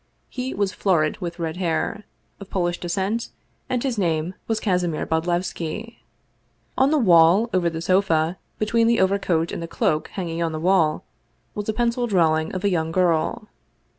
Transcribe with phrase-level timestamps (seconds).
[0.31, 2.05] He was florid, with red hair;
[2.39, 3.29] of Polish descent,
[3.69, 5.97] and his name was Kasimir Bodlevski.
[6.75, 10.59] On the wall, over the sofa, between the overcoat and the cloak hanging on the
[10.59, 11.03] wall,
[11.53, 13.47] was a pencil drawing of a young girl.